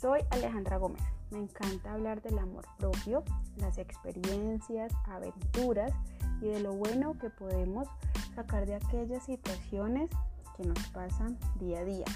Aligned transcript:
Soy 0.00 0.20
Alejandra 0.30 0.78
Gómez. 0.78 1.02
Me 1.30 1.40
encanta 1.40 1.92
hablar 1.92 2.22
del 2.22 2.38
amor 2.38 2.64
propio, 2.78 3.22
las 3.56 3.76
experiencias, 3.76 4.90
aventuras 5.04 5.92
y 6.40 6.46
de 6.46 6.60
lo 6.60 6.72
bueno 6.72 7.18
que 7.18 7.28
podemos 7.28 7.86
sacar 8.34 8.64
de 8.64 8.76
aquellas 8.76 9.22
situaciones 9.24 10.08
que 10.56 10.64
nos 10.64 10.78
pasan 10.88 11.36
día 11.56 11.80
a 11.80 11.84
día. 11.84 12.06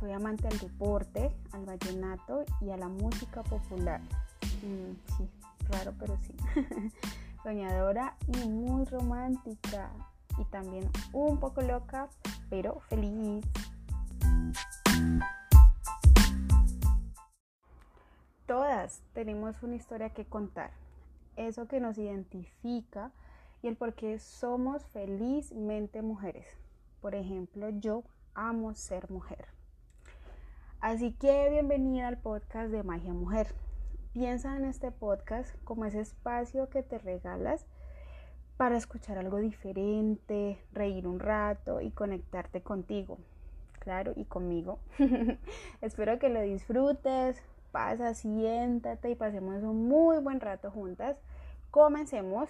Soy 0.00 0.10
amante 0.10 0.48
al 0.48 0.58
deporte, 0.58 1.32
al 1.52 1.64
vallenato 1.64 2.44
y 2.60 2.70
a 2.70 2.76
la 2.76 2.88
música 2.88 3.44
popular. 3.44 4.00
Mm, 4.64 5.16
sí, 5.16 5.30
raro, 5.70 5.94
pero 6.00 6.18
sí. 6.18 6.34
Soñadora 7.44 8.16
y 8.26 8.48
muy 8.48 8.86
romántica. 8.86 9.92
Y 10.36 10.44
también 10.46 10.90
un 11.12 11.38
poco 11.38 11.62
loca, 11.62 12.08
pero 12.50 12.80
feliz. 12.88 13.44
Todas 18.54 19.02
tenemos 19.14 19.64
una 19.64 19.74
historia 19.74 20.10
que 20.10 20.26
contar. 20.26 20.70
Eso 21.34 21.66
que 21.66 21.80
nos 21.80 21.98
identifica 21.98 23.10
y 23.62 23.66
el 23.66 23.74
por 23.74 23.94
qué 23.94 24.20
somos 24.20 24.86
felizmente 24.92 26.02
mujeres. 26.02 26.46
Por 27.00 27.16
ejemplo, 27.16 27.70
yo 27.70 28.04
amo 28.32 28.72
ser 28.74 29.10
mujer. 29.10 29.46
Así 30.78 31.14
que 31.14 31.50
bienvenida 31.50 32.06
al 32.06 32.18
podcast 32.18 32.70
de 32.70 32.84
Magia 32.84 33.12
Mujer. 33.12 33.48
Piensa 34.12 34.56
en 34.56 34.66
este 34.66 34.92
podcast 34.92 35.52
como 35.64 35.84
ese 35.84 36.02
espacio 36.02 36.70
que 36.70 36.84
te 36.84 36.98
regalas 36.98 37.66
para 38.56 38.76
escuchar 38.76 39.18
algo 39.18 39.38
diferente, 39.38 40.60
reír 40.72 41.08
un 41.08 41.18
rato 41.18 41.80
y 41.80 41.90
conectarte 41.90 42.62
contigo, 42.62 43.18
claro, 43.80 44.12
y 44.14 44.26
conmigo. 44.26 44.78
Espero 45.80 46.20
que 46.20 46.28
lo 46.28 46.40
disfrutes, 46.40 47.42
pasa, 47.74 48.14
siéntate 48.14 49.10
y 49.10 49.14
pasemos 49.16 49.64
un 49.64 49.88
muy 49.88 50.18
buen 50.18 50.38
rato 50.38 50.70
juntas. 50.70 51.16
Comencemos. 51.72 52.48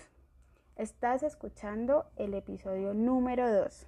Estás 0.77 1.23
escuchando 1.23 2.05
el 2.17 2.35
episodio 2.35 2.93
número 2.93 3.51
2. 3.51 3.87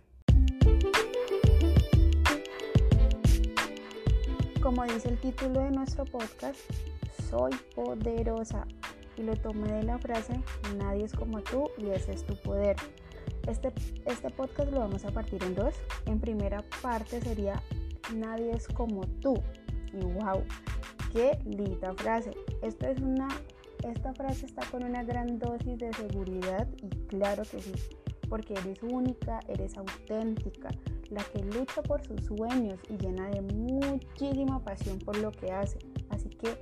Como 4.62 4.84
dice 4.84 5.10
el 5.10 5.20
título 5.20 5.60
de 5.60 5.72
nuestro 5.72 6.06
podcast, 6.06 6.58
soy 7.28 7.52
poderosa. 7.74 8.66
Y 9.18 9.22
lo 9.22 9.36
tomé 9.36 9.70
de 9.70 9.82
la 9.82 9.98
frase, 9.98 10.40
nadie 10.78 11.04
es 11.04 11.12
como 11.12 11.42
tú 11.42 11.68
y 11.76 11.90
ese 11.90 12.14
es 12.14 12.24
tu 12.24 12.34
poder. 12.36 12.76
Este, 13.46 13.74
este 14.06 14.30
podcast 14.30 14.72
lo 14.72 14.80
vamos 14.80 15.04
a 15.04 15.10
partir 15.10 15.44
en 15.44 15.54
dos. 15.54 15.74
En 16.06 16.18
primera 16.18 16.64
parte 16.80 17.20
sería, 17.20 17.62
nadie 18.14 18.52
es 18.52 18.66
como 18.68 19.06
tú. 19.20 19.34
Y 19.92 20.02
wow, 20.02 20.42
qué 21.16 21.38
linda 21.46 21.94
frase. 21.94 22.30
Esto 22.60 22.86
es 22.88 23.00
una, 23.00 23.28
esta 23.82 24.12
frase 24.12 24.44
está 24.44 24.66
con 24.70 24.84
una 24.84 25.02
gran 25.02 25.38
dosis 25.38 25.78
de 25.78 25.90
seguridad 25.94 26.68
y 26.82 26.88
claro 27.06 27.42
que 27.50 27.58
sí, 27.62 27.72
porque 28.28 28.52
eres 28.52 28.82
única, 28.82 29.40
eres 29.48 29.78
auténtica 29.78 30.68
la 31.08 31.22
que 31.24 31.42
lucha 31.42 31.82
por 31.82 32.04
sus 32.04 32.26
sueños 32.26 32.78
y 32.90 32.98
llena 32.98 33.30
de 33.30 33.40
muchísima 33.40 34.62
pasión 34.62 34.98
por 34.98 35.16
lo 35.16 35.32
que 35.32 35.50
hace. 35.50 35.78
Así 36.10 36.28
que 36.28 36.54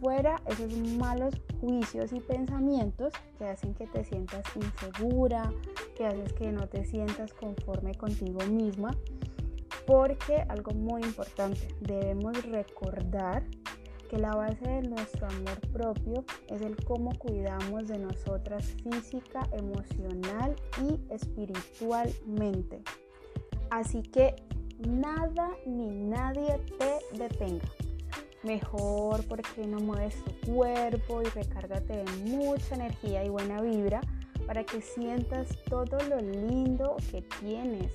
fuera 0.00 0.40
esos 0.46 0.72
malos 0.96 1.34
juicios 1.60 2.12
y 2.12 2.20
pensamientos 2.20 3.12
que 3.38 3.46
hacen 3.46 3.74
que 3.74 3.88
te 3.88 4.04
sientas 4.04 4.44
insegura, 4.54 5.52
que 5.96 6.06
haces 6.06 6.32
que 6.34 6.52
no 6.52 6.68
te 6.68 6.84
sientas 6.84 7.32
conforme 7.32 7.94
contigo 7.96 8.38
misma. 8.46 8.96
Porque 9.86 10.44
algo 10.48 10.72
muy 10.72 11.02
importante, 11.02 11.74
debemos 11.80 12.40
recordar 12.44 13.42
que 14.10 14.18
la 14.18 14.34
base 14.34 14.68
de 14.68 14.82
nuestro 14.82 15.28
amor 15.28 15.60
propio 15.72 16.24
es 16.48 16.60
el 16.62 16.76
cómo 16.84 17.16
cuidamos 17.16 17.86
de 17.86 17.96
nosotras 17.98 18.66
física, 18.82 19.48
emocional 19.52 20.56
y 20.82 20.98
espiritualmente. 21.14 22.82
Así 23.70 24.02
que 24.02 24.34
nada 24.88 25.50
ni 25.64 25.90
nadie 25.90 26.58
te 26.76 27.18
detenga. 27.18 27.68
Mejor 28.42 29.24
porque 29.28 29.64
no 29.64 29.78
mueves 29.78 30.16
tu 30.24 30.54
cuerpo 30.54 31.22
y 31.22 31.26
recárgate 31.26 31.98
de 31.98 32.04
mucha 32.24 32.74
energía 32.74 33.24
y 33.24 33.28
buena 33.28 33.62
vibra 33.62 34.00
para 34.44 34.64
que 34.64 34.82
sientas 34.82 35.56
todo 35.68 35.98
lo 36.08 36.18
lindo 36.18 36.96
que 37.12 37.22
tienes. 37.40 37.92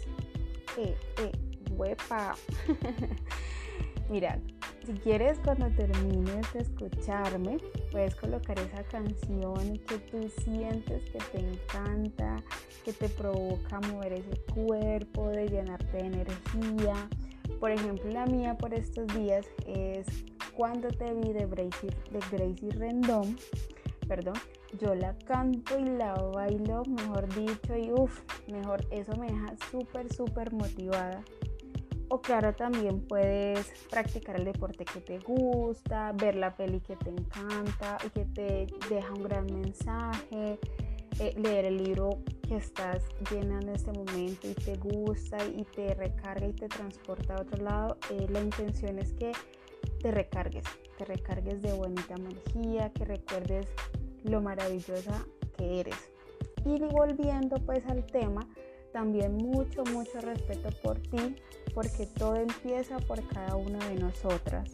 Eh, 0.78 0.96
eh, 1.18 1.32
huepa. 1.72 2.36
Mira, 4.10 4.40
si 4.86 4.94
quieres 4.94 5.40
cuando 5.44 5.68
termines 5.70 6.54
de 6.54 6.60
escucharme, 6.60 7.58
puedes 7.92 8.16
colocar 8.16 8.58
esa 8.60 8.84
canción 8.84 9.80
que 9.88 9.98
tú 9.98 10.30
sientes 10.44 11.04
que 11.10 11.20
te 11.32 11.40
encanta, 11.40 12.44
que 12.84 12.94
te 12.94 13.10
provoca 13.10 13.80
mover 13.82 14.14
ese 14.14 14.40
cuerpo, 14.54 15.30
de 15.30 15.48
llenarte 15.48 15.98
de 15.98 16.06
energía. 16.06 17.10
Por 17.60 17.72
ejemplo, 17.72 18.12
la 18.12 18.26
mía 18.26 18.58
por 18.58 18.74
estos 18.74 19.08
días 19.16 19.46
es 19.66 20.06
Cuando 20.56 20.90
te 20.90 21.14
vi 21.14 21.34
de 21.34 21.48
Gracie, 21.48 21.90
de 22.12 22.20
Gracie 22.32 22.72
Rendón. 22.72 23.38
Perdón, 24.08 24.36
yo 24.80 24.94
la 24.94 25.18
canto 25.20 25.80
y 25.80 25.86
la 25.86 26.14
bailo, 26.14 26.84
mejor 26.86 27.28
dicho, 27.34 27.76
y 27.76 27.92
uff, 27.92 28.22
mejor, 28.48 28.86
eso 28.92 29.16
me 29.18 29.28
deja 29.28 29.56
súper, 29.72 30.14
súper 30.14 30.54
motivada. 30.54 31.24
O 32.10 32.22
claro, 32.22 32.54
también 32.54 33.02
puedes 33.02 33.72
practicar 33.90 34.36
el 34.36 34.46
deporte 34.46 34.86
que 34.86 35.02
te 35.02 35.20
gusta, 35.20 36.12
ver 36.14 36.36
la 36.36 36.56
peli 36.56 36.80
que 36.80 36.96
te 36.96 37.10
encanta 37.10 37.98
y 38.06 38.10
que 38.10 38.26
te 38.26 38.68
deja 38.90 39.12
un 39.14 39.24
gran 39.24 39.46
mensaje, 39.48 40.60
eh, 41.20 41.34
leer 41.38 41.66
el 41.66 41.84
libro 41.84 42.10
que 42.48 42.58
estás 42.58 43.04
llenando 43.32 43.70
en 43.70 43.76
este 43.76 43.92
momento 43.92 44.48
y 44.48 44.54
te 44.54 44.76
gusta 44.76 45.38
y 45.46 45.64
te 45.64 45.96
recarga 45.96 46.48
y 46.48 46.54
te 46.54 46.68
transporta 46.68 47.36
a 47.36 47.42
otro 47.42 47.64
lado. 47.64 47.98
Eh, 48.12 48.28
la 48.30 48.42
intención 48.42 49.00
es 49.00 49.14
que 49.14 49.32
te 50.02 50.12
recargues, 50.12 50.66
te 50.98 51.06
recargues 51.06 51.62
de 51.62 51.74
bonita 51.74 52.14
energía, 52.16 52.92
que 52.94 53.06
recuerdes 53.06 53.68
lo 54.24 54.42
maravillosa 54.42 55.26
que 55.58 55.80
eres. 55.80 56.12
Y 56.66 56.80
volviendo 56.80 57.58
pues 57.58 57.86
al 57.88 58.06
tema, 58.06 58.45
también 58.96 59.36
mucho, 59.36 59.84
mucho 59.84 60.22
respeto 60.22 60.70
por 60.82 60.98
ti, 60.98 61.36
porque 61.74 62.06
todo 62.06 62.38
empieza 62.38 62.98
por 63.00 63.28
cada 63.28 63.58
una 63.58 63.78
de 63.90 63.96
nosotras. 63.96 64.74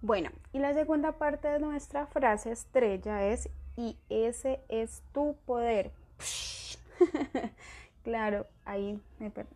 Bueno, 0.00 0.30
y 0.52 0.60
la 0.60 0.72
segunda 0.72 1.18
parte 1.18 1.48
de 1.48 1.58
nuestra 1.58 2.06
frase 2.06 2.52
estrella 2.52 3.26
es, 3.26 3.48
y 3.76 3.96
ese 4.08 4.60
es 4.68 5.02
tu 5.12 5.34
poder. 5.44 5.90
claro, 8.04 8.46
ahí 8.64 9.00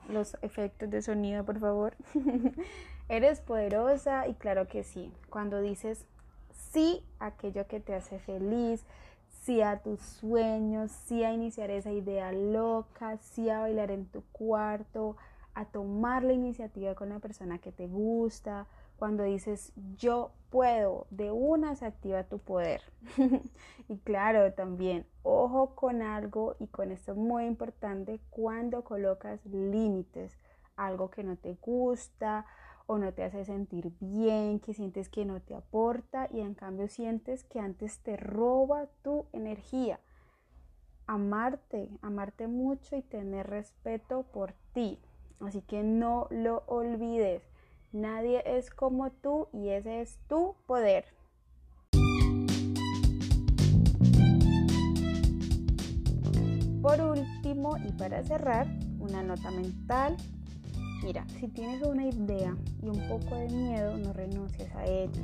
los 0.08 0.36
efectos 0.42 0.90
de 0.90 1.02
sonido, 1.02 1.44
por 1.44 1.60
favor. 1.60 1.94
Eres 3.08 3.40
poderosa 3.40 4.26
y 4.26 4.34
claro 4.34 4.66
que 4.66 4.82
sí. 4.82 5.12
Cuando 5.30 5.60
dices 5.60 6.04
sí 6.72 7.04
aquello 7.20 7.68
que 7.68 7.78
te 7.78 7.94
hace 7.94 8.18
feliz, 8.18 8.84
sí 9.42 9.60
a 9.60 9.78
tus 9.78 10.00
sueños, 10.00 10.92
sí 10.92 11.24
a 11.24 11.32
iniciar 11.32 11.70
esa 11.70 11.90
idea 11.90 12.32
loca, 12.32 13.18
sí 13.18 13.50
a 13.50 13.60
bailar 13.60 13.90
en 13.90 14.06
tu 14.06 14.22
cuarto, 14.30 15.16
a 15.54 15.64
tomar 15.64 16.22
la 16.22 16.32
iniciativa 16.32 16.94
con 16.94 17.08
la 17.08 17.18
persona 17.18 17.58
que 17.58 17.72
te 17.72 17.88
gusta. 17.88 18.66
Cuando 18.96 19.24
dices 19.24 19.72
yo 19.96 20.30
puedo, 20.50 21.08
de 21.10 21.32
una 21.32 21.74
se 21.74 21.86
activa 21.86 22.22
tu 22.22 22.38
poder. 22.38 22.82
y 23.88 23.98
claro, 23.98 24.52
también, 24.52 25.06
ojo 25.24 25.74
con 25.74 26.02
algo 26.02 26.54
y 26.60 26.68
con 26.68 26.92
esto 26.92 27.12
es 27.12 27.18
muy 27.18 27.46
importante, 27.46 28.20
cuando 28.30 28.84
colocas 28.84 29.44
límites, 29.44 30.38
algo 30.76 31.10
que 31.10 31.24
no 31.24 31.36
te 31.36 31.54
gusta, 31.54 32.46
o 32.86 32.98
no 32.98 33.12
te 33.12 33.24
hace 33.24 33.44
sentir 33.44 33.92
bien, 34.00 34.60
que 34.60 34.74
sientes 34.74 35.08
que 35.08 35.24
no 35.24 35.40
te 35.40 35.54
aporta 35.54 36.28
y 36.32 36.40
en 36.40 36.54
cambio 36.54 36.88
sientes 36.88 37.44
que 37.44 37.60
antes 37.60 37.98
te 38.00 38.16
roba 38.16 38.86
tu 39.02 39.26
energía. 39.32 40.00
Amarte, 41.06 41.88
amarte 42.00 42.46
mucho 42.46 42.96
y 42.96 43.02
tener 43.02 43.48
respeto 43.48 44.22
por 44.22 44.54
ti. 44.72 44.98
Así 45.40 45.60
que 45.62 45.82
no 45.82 46.28
lo 46.30 46.62
olvides. 46.66 47.42
Nadie 47.92 48.42
es 48.46 48.70
como 48.70 49.10
tú 49.10 49.48
y 49.52 49.68
ese 49.68 50.00
es 50.00 50.18
tu 50.28 50.54
poder. 50.66 51.04
Por 56.80 57.00
último 57.00 57.76
y 57.76 57.92
para 57.92 58.22
cerrar, 58.24 58.66
una 58.98 59.22
nota 59.22 59.50
mental 59.50 60.16
Mira, 61.02 61.26
si 61.40 61.48
tienes 61.48 61.82
una 61.82 62.06
idea 62.06 62.56
y 62.80 62.86
un 62.86 63.08
poco 63.08 63.34
de 63.34 63.48
miedo, 63.48 63.98
no 63.98 64.12
renuncies 64.12 64.72
a 64.76 64.84
ella. 64.86 65.20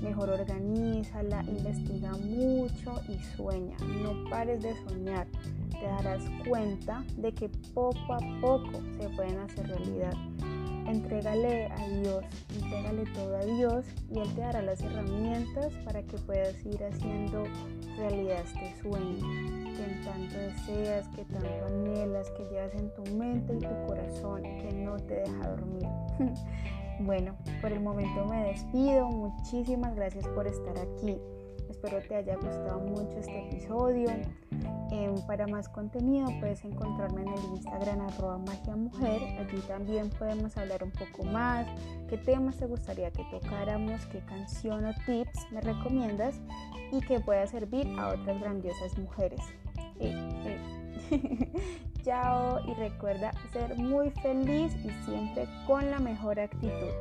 Mejor 0.00 0.30
organízala, 0.30 1.42
investiga 1.48 2.12
mucho 2.12 3.00
y 3.08 3.18
sueña. 3.36 3.76
No 4.02 4.28
pares 4.30 4.62
de 4.62 4.74
soñar. 4.84 5.26
Te 5.70 5.84
darás 5.84 6.22
cuenta 6.48 7.04
de 7.16 7.32
que 7.32 7.48
poco 7.74 8.12
a 8.12 8.18
poco 8.40 8.80
se 9.00 9.08
pueden 9.10 9.38
hacer 9.38 9.66
realidad. 9.66 10.14
Entrégale 10.88 11.66
a 11.66 11.88
Dios, 11.88 12.24
entrégale 12.54 13.04
todo 13.12 13.36
a 13.36 13.44
Dios 13.44 13.84
y 14.10 14.20
Él 14.20 14.34
te 14.34 14.40
dará 14.40 14.62
las 14.62 14.80
herramientas 14.80 15.72
para 15.84 16.02
que 16.02 16.16
puedas 16.18 16.64
ir 16.64 16.82
haciendo 16.84 17.44
realidad 17.96 18.44
este 18.44 18.82
sueño 18.82 19.66
que 19.76 20.04
tanto 20.04 20.38
deseas, 20.38 21.08
que 21.08 21.24
tanto 21.24 21.66
anhelas, 21.66 22.30
que 22.30 22.44
llevas 22.44 22.74
en 22.74 22.94
tu 22.94 23.02
mente 23.16 23.54
y 23.54 23.58
tu 23.58 23.86
corazón, 23.86 24.42
que 24.42 24.72
no 24.72 24.96
te 24.96 25.14
deja 25.14 25.48
dormir. 25.50 25.88
bueno, 27.00 27.36
por 27.60 27.72
el 27.72 27.80
momento 27.80 28.24
me 28.26 28.44
despido. 28.44 29.08
Muchísimas 29.08 29.94
gracias 29.94 30.26
por 30.28 30.46
estar 30.46 30.78
aquí. 30.78 31.18
Espero 31.68 31.98
te 32.00 32.14
haya 32.14 32.36
gustado 32.36 32.80
mucho 32.80 33.18
este 33.18 33.48
episodio. 33.48 34.08
Em, 34.90 35.14
para 35.26 35.46
más 35.46 35.68
contenido 35.68 36.26
puedes 36.38 36.64
encontrarme 36.64 37.22
en 37.22 37.28
el 37.28 37.44
Instagram 37.56 38.00
arroba 38.02 38.38
magia 38.38 38.76
mujer. 38.76 39.20
Allí 39.38 39.60
también 39.66 40.10
podemos 40.10 40.56
hablar 40.56 40.84
un 40.84 40.92
poco 40.92 41.24
más. 41.24 41.66
¿Qué 42.08 42.16
temas 42.18 42.56
te 42.56 42.66
gustaría 42.66 43.10
que 43.10 43.24
tocáramos? 43.24 44.06
¿Qué 44.06 44.20
canción 44.20 44.84
o 44.84 44.94
tips 45.04 45.50
me 45.50 45.60
recomiendas? 45.60 46.36
Y 46.92 47.00
que 47.00 47.18
pueda 47.20 47.46
servir 47.46 47.88
a 47.98 48.08
otras 48.08 48.40
grandiosas 48.40 48.96
mujeres. 48.96 49.40
Eh, 49.98 50.14
eh. 50.44 51.52
Chao 52.04 52.60
y 52.64 52.74
recuerda 52.74 53.32
ser 53.52 53.76
muy 53.76 54.10
feliz 54.10 54.72
y 54.84 54.90
siempre 55.04 55.48
con 55.66 55.90
la 55.90 55.98
mejor 55.98 56.38
actitud. 56.38 56.92